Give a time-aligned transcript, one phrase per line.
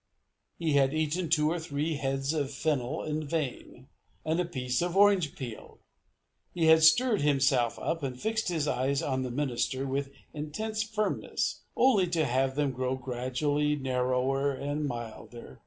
[0.57, 3.85] He had eaten two or three heads of fennel in vain,
[4.25, 5.77] and a piece of orange peel.
[6.55, 11.61] He had stirred himself up, and fixed his eyes on the minister with intense firmness,
[11.77, 15.59] only to have them grow gradually narrower and milder.